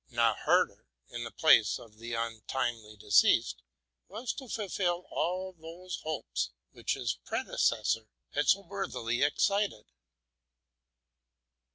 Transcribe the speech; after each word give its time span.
Now 0.09 0.33
Herder, 0.33 0.87
in 1.09 1.23
the 1.23 1.29
place 1.29 1.77
of 1.77 1.99
the 1.99 2.15
untimely 2.15 2.97
deceased, 2.97 3.61
was 4.07 4.33
to 4.33 4.49
fulfil 4.49 5.05
all 5.11 5.53
those 5.53 5.97
hopes 6.01 6.49
which 6.71 6.95
his 6.95 7.19
predecessor 7.23 8.07
had 8.31 8.47
so 8.47 8.61
worthily 8.61 9.21
excited. 9.21 9.85